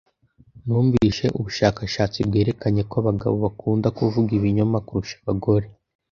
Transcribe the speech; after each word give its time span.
Numvise 0.65 1.25
ubushakashatsi 1.37 2.19
bwerekanye 2.27 2.81
ko 2.89 2.95
abagabo 3.01 3.35
bakunda 3.45 3.87
kuvuga 3.97 4.29
ibinyoma 4.37 4.77
kurusha 4.87 5.17
abagore. 5.23 5.67